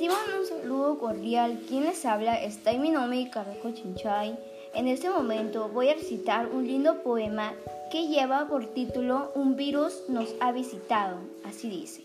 [0.00, 1.60] Reciban un saludo cordial.
[1.68, 4.34] Quien les habla está en mi nombre, Carreco Chinchay.
[4.74, 7.52] En este momento voy a recitar un lindo poema
[7.92, 11.18] que lleva por título Un virus nos ha visitado.
[11.44, 12.00] Así dice.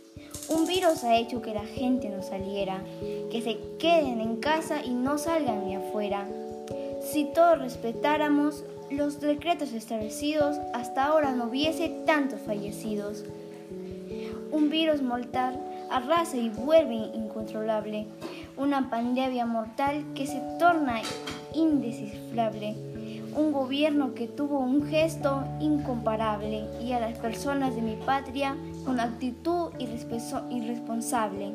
[0.49, 2.81] Un virus ha hecho que la gente no saliera,
[3.31, 6.27] que se queden en casa y no salgan ni afuera.
[7.01, 13.23] Si todos respetáramos los decretos establecidos, hasta ahora no hubiese tantos fallecidos.
[14.51, 15.57] Un virus mortal
[15.89, 18.07] arrasa y vuelve incontrolable,
[18.57, 21.01] una pandemia mortal que se torna
[21.53, 22.75] indescifrable,
[23.35, 28.99] un gobierno que tuvo un gesto incomparable y a las personas de mi patria con
[28.99, 31.53] actitud irresponsable.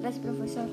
[0.00, 0.68] Gracias, profesor.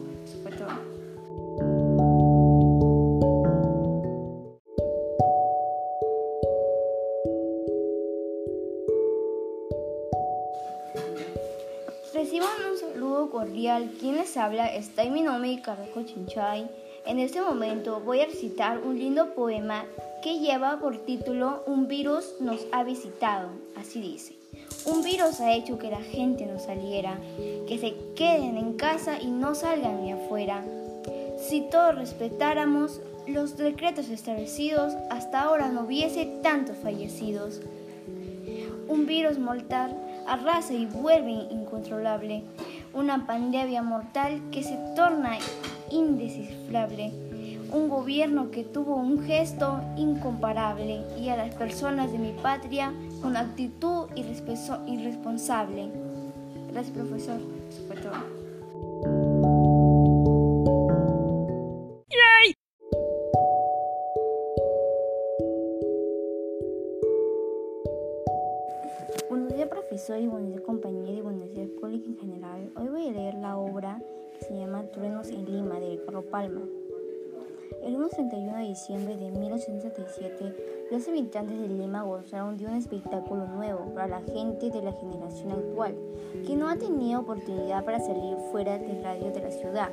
[12.17, 13.91] Reciban un saludo cordial.
[13.99, 16.67] Quien les habla está en mi nombre, Carreco Chinchay.
[17.05, 19.85] En este momento voy a recitar un lindo poema
[20.23, 23.49] que lleva por título Un virus nos ha visitado.
[23.75, 24.33] Así dice.
[24.87, 27.19] Un virus ha hecho que la gente no saliera,
[27.67, 30.65] que se queden en casa y no salgan ni afuera.
[31.37, 37.61] Si todos respetáramos los decretos establecidos, hasta ahora no hubiese tantos fallecidos.
[38.87, 39.95] Un virus mortal
[40.27, 42.43] arrasa y vuelve incontrolable,
[42.93, 45.37] una pandemia mortal que se torna
[45.91, 47.11] indescifrable,
[47.71, 53.35] un gobierno que tuvo un gesto incomparable y a las personas de mi patria con
[53.35, 55.89] actitud irresponsable.
[56.71, 58.36] Gracias, profesor.
[76.37, 76.61] Palma.
[77.83, 83.47] El 1 31 de diciembre de 1877, los habitantes de Lima gozaron de un espectáculo
[83.47, 85.95] nuevo para la gente de la generación actual,
[86.45, 89.89] que no ha tenido oportunidad para salir fuera del radio de la ciudad.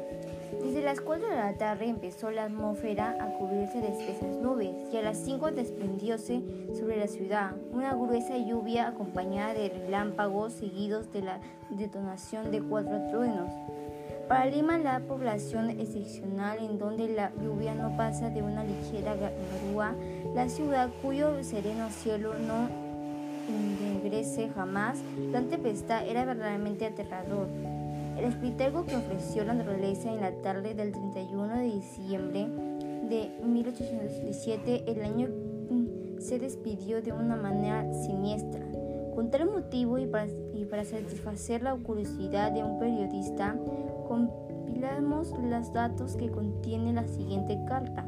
[0.62, 4.98] Desde las 4 de la tarde empezó la atmósfera a cubrirse de espesas nubes y
[4.98, 6.42] a las 5 desprendióse
[6.74, 11.40] sobre la ciudad una gruesa lluvia acompañada de relámpagos seguidos de la
[11.70, 13.50] detonación de cuatro truenos.
[14.28, 19.94] Para Lima, la población excepcional en donde la lluvia no pasa de una ligera grúa,
[20.34, 22.68] la ciudad cuyo sereno cielo no
[23.48, 24.98] ennegrece jamás,
[25.30, 27.48] la tempestad era verdaderamente aterrador.
[28.16, 32.48] El espectáculo que ofreció la naturaleza en la tarde del 31 de diciembre
[33.08, 35.28] de 1817, el año
[36.18, 38.64] se despidió de una manera siniestra.
[39.14, 43.56] Con tal motivo y para, y para satisfacer la curiosidad de un periodista,
[44.04, 48.06] compilamos los datos que contiene la siguiente carta.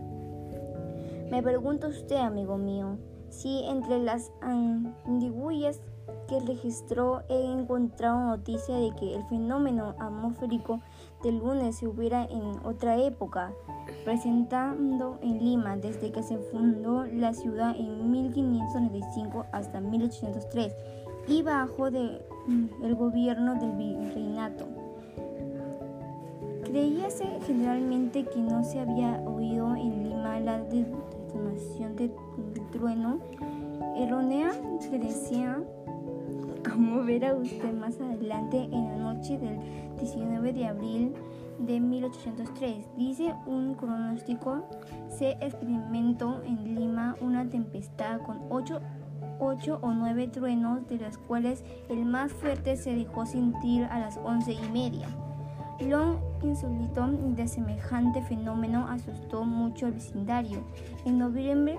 [1.31, 2.99] Me pregunta usted, amigo mío,
[3.31, 5.81] si entre las andigüillas
[6.29, 10.81] que registró he encontrado noticia de que el fenómeno atmosférico
[11.23, 13.53] del lunes se hubiera en otra época,
[14.05, 20.75] presentando en Lima desde que se fundó la ciudad en 1595 hasta 1803
[21.29, 22.23] y bajo de,
[22.83, 24.86] el gobierno del virreinato.
[26.77, 32.13] Creíase generalmente que no se había oído en Lima la detonación del
[32.71, 33.19] trueno.
[33.97, 34.53] Errónea
[34.93, 35.59] decía,
[36.71, 39.59] como verá usted más adelante en la noche del
[39.99, 41.15] 19 de abril
[41.61, 42.85] de 1803.
[42.99, 44.63] Dice un cronóstico,
[45.09, 48.81] se experimentó en Lima una tempestad con ocho,
[49.41, 54.19] ocho o nueve truenos, de los cuales el más fuerte se dejó sentir a las
[54.19, 55.09] once y media.
[55.81, 60.61] Lo insólito de semejante fenómeno asustó mucho al vecindario.
[61.05, 61.79] En noviembre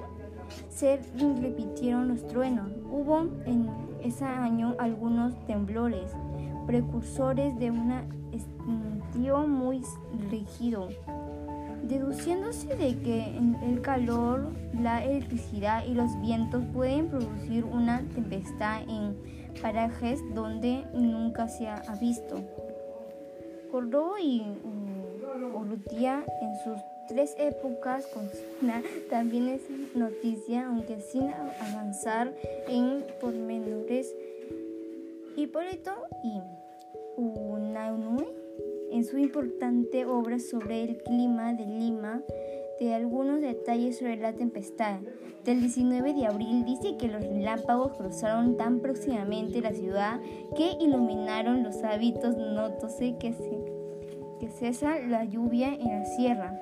[0.70, 1.00] se
[1.42, 2.72] repitieron los truenos.
[2.90, 3.70] Hubo en
[4.02, 6.12] ese año algunos temblores,
[6.66, 7.92] precursores de un
[8.32, 9.82] estío muy
[10.30, 10.90] rígido,
[11.84, 19.16] deduciéndose de que el calor, la electricidad y los vientos pueden producir una tempestad en
[19.62, 22.44] parajes donde nunca se ha visto.
[23.78, 24.42] Y
[25.54, 29.62] Urrutia en sus tres épocas consigna también es
[29.96, 32.34] noticia, aunque sin avanzar
[32.68, 34.16] en pormenores.
[35.36, 35.92] Hipólito
[36.24, 36.42] y
[37.18, 38.26] Unanue
[38.92, 42.24] en su importante obra sobre el clima de Lima
[42.80, 45.02] de algunos detalles sobre la tempestad
[45.48, 50.20] del 19 de abril dice que los relámpagos cruzaron tan próximamente la ciudad
[50.58, 53.58] que iluminaron los hábitos, nótose que se
[54.48, 56.54] que cesa la lluvia en la sierra.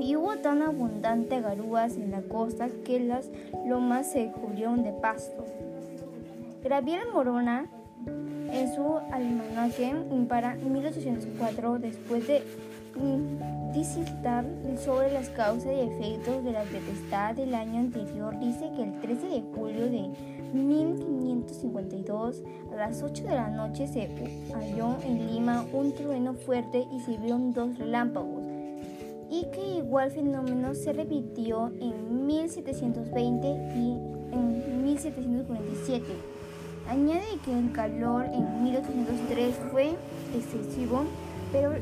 [0.00, 3.28] Y hubo tan abundante garúas en la costa que las
[3.66, 5.44] lomas se cubrieron de pasto.
[6.64, 7.66] Gabriel Morona,
[8.50, 9.94] en su almanaque
[10.28, 12.42] para 1804, después de
[13.72, 14.44] disertar
[14.84, 19.28] sobre las causas y efectos de la tempestad del año anterior, dice que el 13
[19.28, 20.10] de julio de
[20.52, 24.08] 1552, a las 8 de la noche, se
[24.52, 28.44] halló en Lima un trueno fuerte y se vieron dos relámpagos,
[29.30, 33.98] y que igual fenómeno se repitió en 1720 y
[34.32, 36.04] en 1747.
[36.88, 39.94] Añade que el calor en 1803 fue
[40.36, 41.04] excesivo
[41.52, 41.72] pero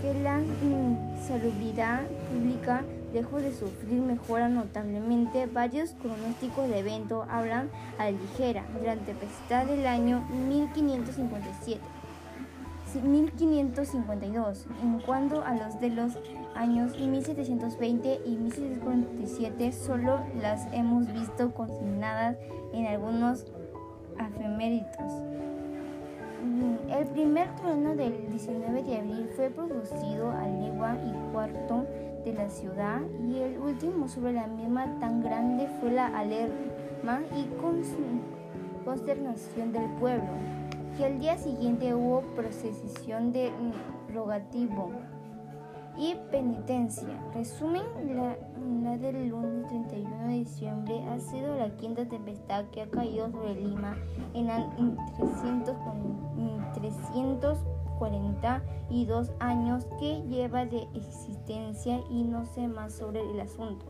[0.00, 2.84] que la insalubridad pública,
[3.16, 5.46] lejos de sufrir, mejora notablemente.
[5.46, 11.80] Varios pronósticos de evento hablan a la ligera la tempestad del año 1557.
[13.02, 16.12] 1552, en cuanto a los de los
[16.54, 22.36] años 1720 y 1747, solo las hemos visto consignadas
[22.72, 23.46] en algunos
[24.18, 25.12] afeméritos.
[26.88, 31.84] El primer trueno del 19 de abril fue producido a legua y cuarto
[32.26, 37.46] de la ciudad y el último sobre la misma tan grande fue la alarma y
[38.84, 40.28] consternación del pueblo,
[40.96, 43.52] que al día siguiente hubo procesión de
[44.12, 44.90] rogativo
[45.96, 47.08] y penitencia.
[47.32, 47.84] Resumen,
[48.16, 53.54] la, del lunes 31 de diciembre ha sido la quinta tempestad que ha caído sobre
[53.54, 53.96] Lima
[54.34, 54.48] en
[55.16, 55.76] 300,
[56.74, 57.58] 300
[57.98, 63.86] 42 años que lleva de existencia y no sé más sobre el asunto.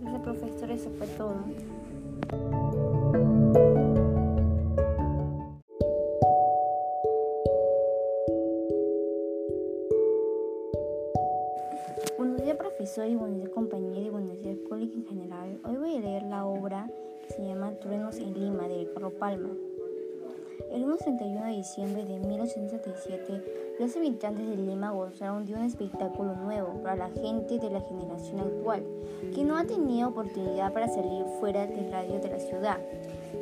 [0.00, 1.34] Gracias, profesor, eso fue todo.
[12.16, 15.60] Buenos días, profesor, y buenos días, compañeros, y buenos días, público en general.
[15.64, 16.88] Hoy voy a leer la obra
[17.26, 19.50] que se llama Truenos en Lima, de Carlos Palma.
[20.70, 26.82] El 31 de diciembre de 1877, los habitantes de Lima gozaron de un espectáculo nuevo
[26.82, 28.82] para la gente de la generación actual,
[29.34, 32.78] que no ha tenido oportunidad para salir fuera del radio de la ciudad.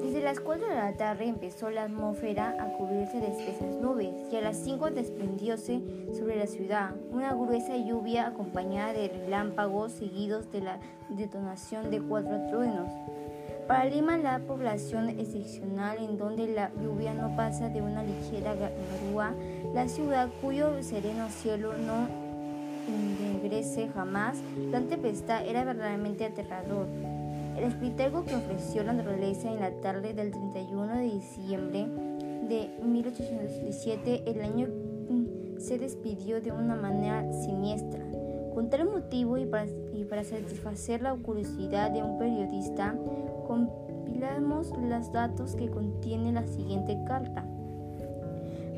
[0.00, 4.37] Desde las 4 de la tarde empezó la atmósfera a cubrirse de espesas nubes y
[4.37, 5.81] a las 5 desprendióse
[6.12, 12.46] sobre la ciudad una gruesa lluvia acompañada de relámpagos seguidos de la detonación de cuatro
[12.49, 12.90] truenos.
[13.67, 19.35] Para Lima, la población excepcional en donde la lluvia no pasa de una ligera garúa,
[19.75, 22.07] la ciudad cuyo sereno cielo no
[22.87, 24.39] ennegrece jamás,
[24.71, 26.87] la tempestad era verdaderamente aterrador.
[27.57, 31.87] El espectáculo que ofreció la naturaleza en la tarde del 31 de diciembre
[32.49, 34.69] de 1817, el año
[35.09, 38.05] mm, se despidió de una manera siniestra.
[38.55, 42.94] Con tal motivo y para, y para satisfacer la curiosidad de un periodista,
[43.46, 47.44] compilamos los datos que contiene la siguiente carta.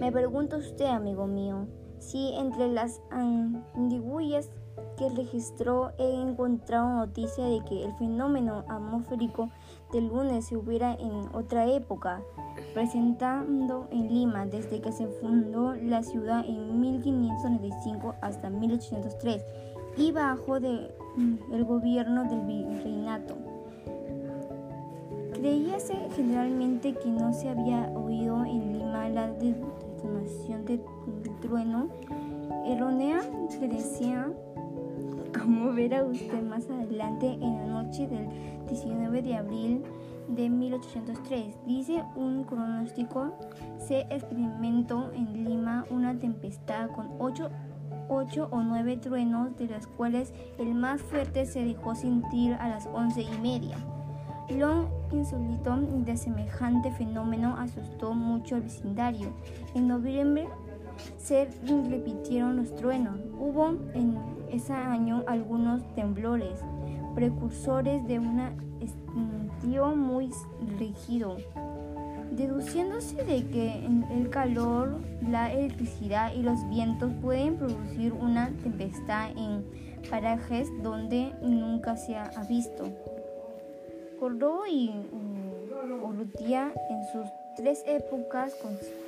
[0.00, 1.66] Me pregunta usted, amigo mío,
[1.98, 4.50] si entre las andigüillas
[4.96, 9.50] que registró he encontrado noticia de que el fenómeno atmosférico
[9.92, 12.22] del lunes se hubiera en otra época,
[12.74, 19.42] presentando en Lima desde que se fundó la ciudad en 1595 hasta 1803
[19.98, 23.36] y bajo de, mm, el gobierno del virreinato.
[25.32, 30.80] Creíase generalmente que no se había oído en Lima la detonación del
[31.40, 31.88] trueno
[32.66, 33.22] errónea
[33.66, 34.30] decía
[35.32, 38.28] como verá usted más adelante en la noche del
[38.68, 39.82] 19 de abril
[40.28, 41.56] de 1803.
[41.66, 43.34] Dice un pronóstico,
[43.78, 47.50] se experimentó en Lima una tempestad con ocho,
[48.08, 52.86] ocho o nueve truenos, de los cuales el más fuerte se dejó sentir a las
[52.86, 53.76] once y media.
[54.50, 59.28] Lo insólito de semejante fenómeno asustó mucho al vecindario.
[59.74, 60.48] En noviembre
[61.16, 61.48] se
[61.90, 63.20] repitieron los truenos.
[63.38, 64.18] Hubo en
[64.50, 66.64] ese año algunos temblores,
[67.14, 68.40] precursores de un
[68.80, 70.30] estío muy
[70.78, 71.36] rígido,
[72.30, 79.64] deduciéndose de que el calor, la electricidad y los vientos pueden producir una tempestad en
[80.10, 82.88] parajes donde nunca se ha visto.
[84.18, 84.90] Córdoba y
[86.02, 88.56] Urrutia en sus tres épocas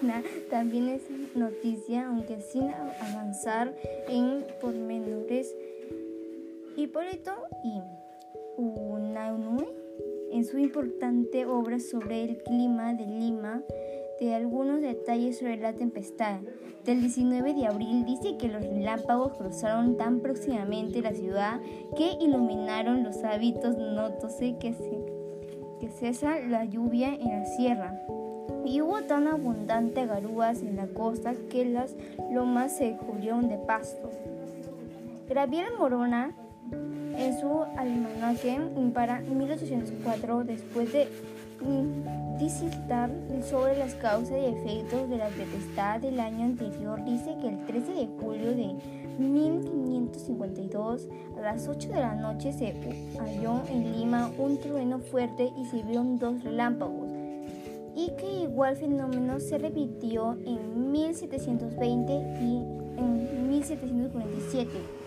[0.02, 1.02] una también es
[1.34, 3.74] noticia, aunque sin avanzar
[4.08, 5.54] en pormenores.
[6.76, 7.32] Hipólito
[7.64, 7.80] y
[8.56, 9.68] Unanue,
[10.30, 13.62] en su importante obra sobre el clima de Lima,
[14.20, 16.40] de algunos detalles sobre la tempestad
[16.84, 21.60] del 19 de abril dice que los relámpagos cruzaron tan próximamente la ciudad
[21.94, 24.74] que iluminaron los hábitos, nótose que,
[25.78, 28.00] que cesa la lluvia en la sierra.
[28.64, 31.96] Y hubo tan abundante garúas en la costa que las
[32.32, 34.10] lomas se cubrieron de pasto.
[35.28, 36.34] Gabriel Morona,
[37.20, 38.58] en su almanaque
[38.94, 41.06] para 1804, después de
[42.38, 43.10] disertar
[43.48, 47.92] sobre las causas y efectos de la tempestad del año anterior, dice que el 13
[47.92, 48.74] de julio de
[49.18, 52.72] 1552 a las 8 de la noche se
[53.18, 57.10] halló en Lima un trueno fuerte y se vieron dos relámpagos
[57.94, 62.64] y que igual fenómeno se repitió en 1720 y
[62.96, 64.99] en 1747.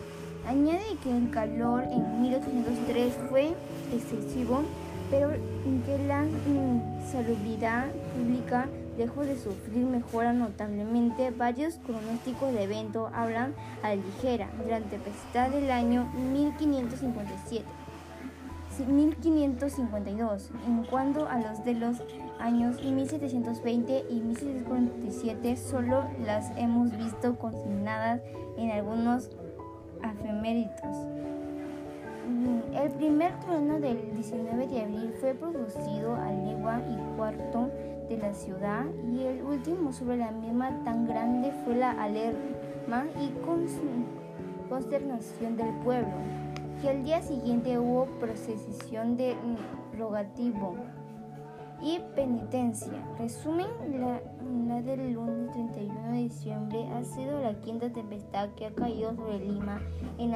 [0.47, 3.53] Añade que el calor en 1803 fue
[3.93, 4.63] excesivo
[5.13, 7.85] pero que la insalubridad
[8.15, 11.29] pública dejó de sufrir mejora notablemente.
[11.29, 17.63] Varios pronósticos de evento hablan a la ligera de la del año 1557.
[18.87, 21.97] 1552, en cuanto a los de los
[22.39, 28.21] años 1720 y 1747, solo las hemos visto consignadas
[28.57, 29.29] en algunos
[30.03, 30.97] afeméritos.
[32.27, 37.69] Mm, el primer trueno del 19 de abril fue producido a legua y cuarto
[38.07, 43.31] de la ciudad y el último sobre la misma tan grande fue la alarma y
[44.69, 46.13] consternación del pueblo,
[46.81, 49.35] que al día siguiente hubo procesión de
[49.97, 50.75] rogativo
[51.83, 52.93] y penitencia.
[53.19, 53.67] Resumen,
[53.99, 54.21] la,
[54.67, 59.39] la, del lunes 31 de diciembre ha sido la quinta tempestad que ha caído sobre
[59.39, 59.81] Lima
[60.17, 60.31] en,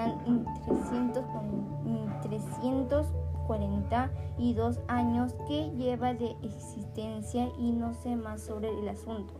[2.21, 9.33] 342 años que lleva de existencia y no sé más sobre el asunto.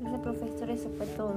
[0.00, 1.34] Gracias profesor, eso fue todo.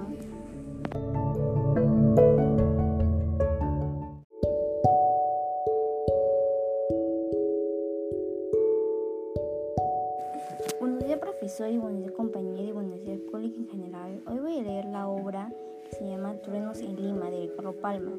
[11.58, 14.24] Soy buenos compañía y buenos días público en general.
[14.26, 15.54] Hoy voy a leer la obra
[15.88, 18.14] que se llama Truenos en Lima de Carlos Palma.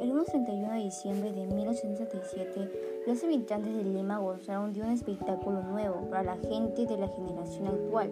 [0.00, 6.10] El 31 de diciembre de 1877, los habitantes de Lima gozaron de un espectáculo nuevo
[6.10, 8.10] para la gente de la generación actual,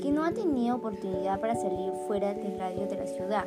[0.00, 3.46] que no ha tenido oportunidad para salir fuera del radio de la ciudad.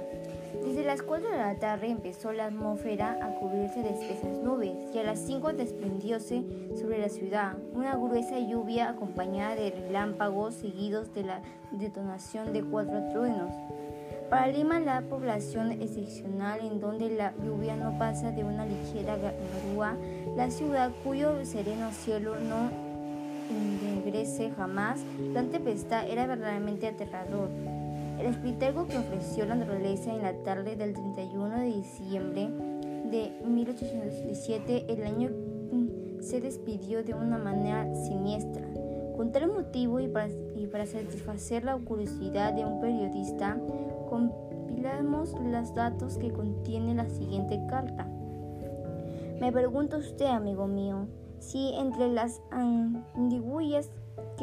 [0.63, 4.99] Desde las 4 de la tarde empezó la atmósfera a cubrirse de espesas nubes y
[4.99, 6.43] a las 5 desprendióse
[6.79, 11.41] sobre la ciudad una gruesa lluvia acompañada de relámpagos seguidos de la
[11.71, 13.53] detonación de cuatro truenos.
[14.29, 19.97] Para Lima, la población excepcional en donde la lluvia no pasa de una ligera grúa,
[20.37, 22.69] la ciudad cuyo sereno cielo no
[23.49, 25.01] ennegrece jamás,
[25.33, 27.49] la tempestad era verdaderamente aterrador.
[28.21, 32.49] El espectáculo que ofreció la naturaleza en la tarde del 31 de diciembre
[33.09, 35.31] de 1817, el año
[36.19, 38.61] se despidió de una manera siniestra.
[39.17, 43.57] Con tal motivo y para, satisfacer la curiosidad de un periodista,
[44.07, 48.05] compilamos los datos que contiene la siguiente carta.
[49.39, 51.07] Me pregunta usted, amigo mío,
[51.39, 53.89] si entre las andigüillas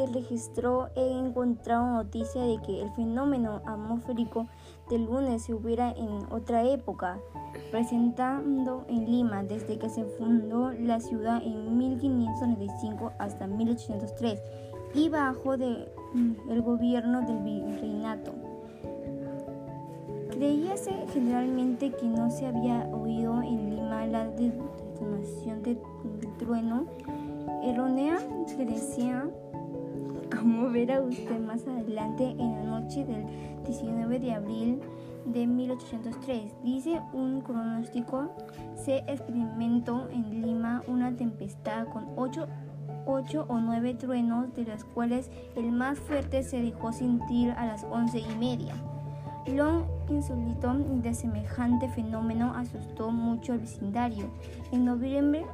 [0.06, 4.46] registró he encontrado noticia de que el fenómeno atmosférico
[4.88, 7.18] del lunes se hubiera en otra época,
[7.70, 14.40] presentando en Lima desde que se fundó la ciudad en 1595 hasta 1803
[14.94, 18.32] y bajo mm, el gobierno del virreinato.
[20.30, 25.78] Creíase generalmente que no se había oído en Lima la detonación del
[26.38, 26.86] trueno
[27.62, 28.18] errónea
[28.56, 29.28] que decía
[30.30, 33.24] como verá usted más adelante en la noche del
[33.66, 34.80] 19 de abril
[35.26, 36.54] de 1803.
[36.62, 38.34] Dice un pronóstico,
[38.74, 42.46] se experimentó en Lima una tempestad con ocho,
[43.06, 47.84] ocho o nueve truenos, de los cuales el más fuerte se dejó sentir a las
[47.84, 48.74] once y media.
[49.46, 54.26] Lo insólito de semejante fenómeno asustó mucho al vecindario.
[54.72, 55.46] En noviembre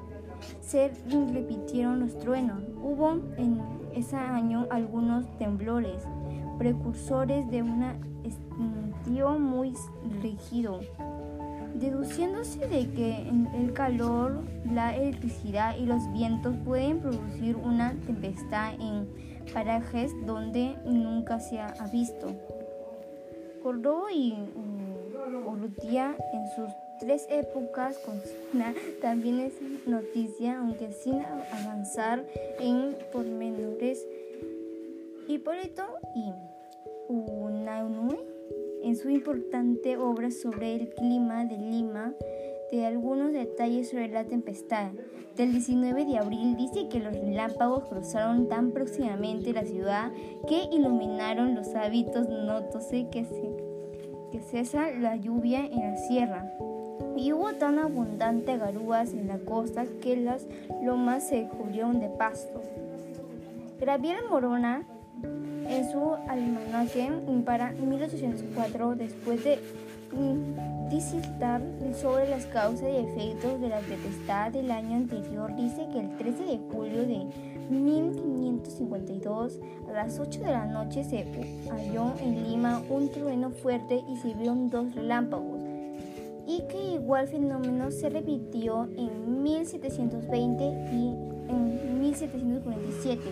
[0.60, 0.90] se
[1.32, 2.62] repitieron los truenos.
[2.82, 3.60] Hubo en
[3.94, 6.02] ese año algunos temblores,
[6.58, 7.84] precursores de un
[8.24, 9.74] estío muy
[10.22, 10.80] rígido,
[11.74, 19.08] deduciéndose de que el calor, la electricidad y los vientos pueden producir una tempestad en
[19.52, 22.28] parajes donde nunca se ha visto.
[23.62, 24.34] Córdoba y
[25.46, 28.00] Urrutia en sus tres épocas
[29.00, 29.52] también es
[29.86, 31.20] noticia, aunque sin
[31.52, 32.24] avanzar
[32.60, 34.06] en pormenores,
[35.28, 35.84] Hipólito
[36.14, 36.32] y
[37.08, 38.18] Unanue,
[38.82, 42.14] en su importante obra sobre el clima de Lima,
[42.70, 44.92] de algunos detalles sobre la tempestad.
[45.36, 50.12] Del 19 de abril dice que los relámpagos cruzaron tan próximamente la ciudad
[50.46, 53.26] que iluminaron los hábitos, nótose que,
[54.30, 56.52] que cesa la lluvia en la sierra.
[57.16, 60.46] Y hubo tan abundante garúas en la costa que las
[60.82, 62.60] lomas se cubrieron de pasto.
[63.80, 64.84] Gabriel Morona
[65.68, 67.10] en su almanaque
[67.44, 69.58] para 1804, después de
[70.90, 71.60] disertar
[72.00, 76.44] sobre las causas y efectos de la tempestad del año anterior, dice que el 13
[76.44, 77.26] de julio de
[77.70, 81.24] 1552, a las 8 de la noche, se
[81.70, 85.53] halló en Lima un trueno fuerte y se vieron dos relámpagos,
[86.46, 91.14] y que igual fenómeno se repitió en 1720 y
[91.48, 93.22] en 1747.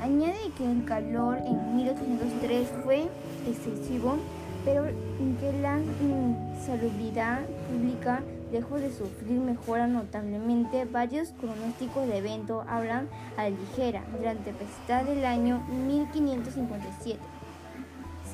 [0.00, 3.06] Añade que el calor en 1803 fue
[3.46, 4.16] excesivo,
[4.64, 10.84] pero que la insalubridad pública lejos de sufrir mejora notablemente.
[10.86, 17.18] Varios pronósticos de evento hablan a la ligera de la del año 1557.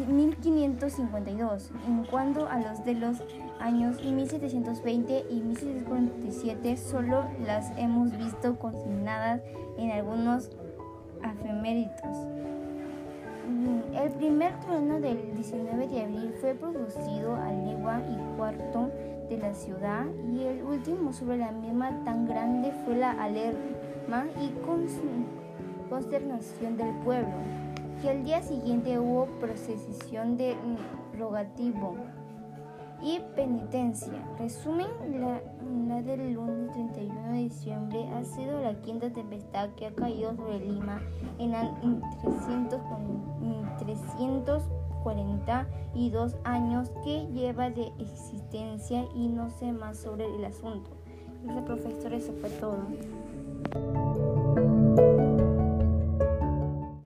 [0.05, 3.17] 1552, en cuanto a los de los
[3.61, 9.41] años 1720 y 1747, solo las hemos visto consignadas
[9.79, 10.51] en algunos
[11.23, 12.17] efeméritos.
[13.49, 18.91] Mm, el primer trueno del 19 de abril fue producido a legua y cuarto
[19.29, 24.53] de la ciudad y el último sobre la misma tan grande fue la alarma y
[25.89, 27.35] consternación del pueblo,
[28.03, 30.57] que al día siguiente hubo procesión de
[31.19, 31.97] rogativo
[33.03, 34.13] y penitencia.
[34.39, 34.87] Resumen,
[35.21, 35.43] la,
[36.03, 41.01] del lunes 31 de diciembre ha sido la quinta tempestad que ha caído sobre Lima
[41.39, 41.53] en,
[43.79, 50.91] 342 años que lleva de existencia y no sé más sobre el asunto.
[51.45, 52.79] Gracias profesor, eso fue todo.